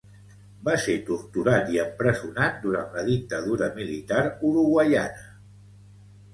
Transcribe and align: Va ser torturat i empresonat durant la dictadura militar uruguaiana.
Va 0.69 0.73
ser 0.85 0.95
torturat 1.09 1.69
i 1.75 1.81
empresonat 1.83 2.57
durant 2.65 2.97
la 2.97 3.05
dictadura 3.11 3.71
militar 3.79 4.25
uruguaiana. 4.53 5.33